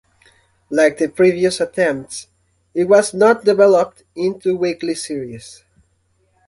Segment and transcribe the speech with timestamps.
[0.71, 2.25] Like the previous attempts,
[2.73, 5.63] it was not developed into a weekly series.